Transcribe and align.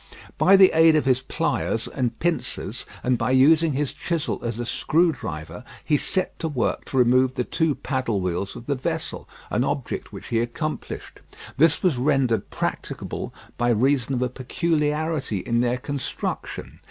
By 0.39 0.55
the 0.55 0.71
aid 0.73 0.95
of 0.95 1.05
his 1.05 1.21
pliers 1.21 1.87
and 1.87 2.17
pincers, 2.17 2.87
and 3.03 3.19
by 3.19 3.29
using 3.29 3.73
his 3.73 3.93
chisel 3.93 4.41
as 4.43 4.57
a 4.57 4.65
screwdriver, 4.65 5.63
he 5.85 5.95
set 5.95 6.39
to 6.39 6.47
work 6.47 6.85
to 6.85 6.97
remove 6.97 7.35
the 7.35 7.43
two 7.43 7.75
paddle 7.75 8.19
wheels 8.19 8.55
of 8.55 8.65
the 8.65 8.73
vessel; 8.73 9.29
an 9.51 9.63
object 9.63 10.11
which 10.11 10.29
he 10.29 10.39
accomplished. 10.39 11.19
This 11.57 11.83
was 11.83 11.97
rendered 11.97 12.49
practicable 12.49 13.31
by 13.59 13.69
reason 13.69 14.15
of 14.15 14.23
a 14.23 14.29
peculiarity 14.29 15.37
in 15.37 15.61
their 15.61 15.77
construction. 15.77 16.79